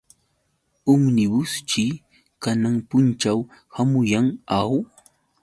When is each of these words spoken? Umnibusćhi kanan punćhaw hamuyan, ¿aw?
Umnibusćhi 0.93 1.85
kanan 2.43 2.75
punćhaw 2.89 3.39
hamuyan, 3.75 4.27
¿aw? 4.59 4.71